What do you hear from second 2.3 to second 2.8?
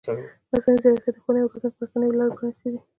پرانیستې دي.